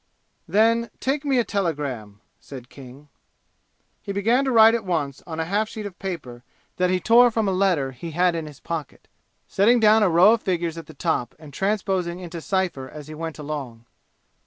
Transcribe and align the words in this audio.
"Then, 0.47 0.89
take 0.99 1.23
me 1.23 1.37
a 1.37 1.43
telegram!" 1.43 2.21
said 2.39 2.69
King. 2.69 3.09
He 4.01 4.11
began 4.11 4.43
to 4.45 4.51
write 4.51 4.73
at 4.73 4.83
once 4.83 5.21
on 5.27 5.39
a 5.39 5.45
half 5.45 5.69
sheet 5.69 5.85
of 5.85 5.99
paper 5.99 6.43
that 6.77 6.89
he 6.89 6.99
tore 6.99 7.29
from 7.29 7.47
a 7.47 7.51
letter 7.51 7.91
he 7.91 8.09
had 8.09 8.33
in 8.33 8.47
his 8.47 8.59
pocket, 8.59 9.07
setting 9.47 9.79
down 9.79 10.01
a 10.01 10.09
row 10.09 10.33
of 10.33 10.41
figures 10.41 10.75
at 10.79 10.87
the 10.87 10.95
top 10.95 11.35
and 11.37 11.53
transposing 11.53 12.19
into 12.19 12.41
cypher 12.41 12.89
as 12.89 13.09
he 13.09 13.13
went 13.13 13.37
along. 13.37 13.85